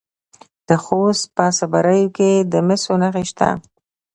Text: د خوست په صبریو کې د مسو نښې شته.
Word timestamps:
د 0.67 0.69
خوست 0.83 1.25
په 1.35 1.45
صبریو 1.59 2.13
کې 2.17 2.31
د 2.51 2.53
مسو 2.67 2.93
نښې 3.01 3.23
شته. 3.29 3.49